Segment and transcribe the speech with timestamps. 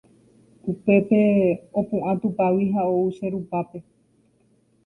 [0.71, 1.19] Upépe
[1.79, 3.79] opu'ã tupágui ha ou che rupápe